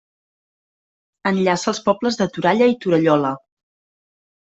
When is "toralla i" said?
2.39-2.79